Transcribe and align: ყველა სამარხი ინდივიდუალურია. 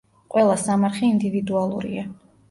ყველა 0.35 0.53
სამარხი 0.61 1.05
ინდივიდუალურია. 1.15 2.07